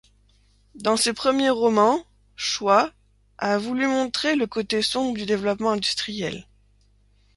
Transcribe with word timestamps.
Dans 0.73 0.97
ses 0.97 1.13
premiers 1.13 1.51
romans, 1.51 2.03
Choi 2.35 2.91
a 3.37 3.59
voulu 3.59 3.85
montrer 3.85 4.35
le 4.35 4.47
côté 4.47 4.81
sombre 4.81 5.13
du 5.15 5.27
développement 5.27 5.69
industriel. 5.73 6.47